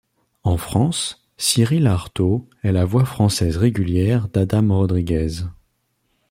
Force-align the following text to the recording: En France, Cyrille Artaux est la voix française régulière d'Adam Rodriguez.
En 0.41 0.57
France, 0.57 1.27
Cyrille 1.37 1.85
Artaux 1.85 2.49
est 2.63 2.71
la 2.71 2.85
voix 2.85 3.05
française 3.05 3.57
régulière 3.57 4.29
d'Adam 4.29 4.75
Rodriguez. 4.75 5.43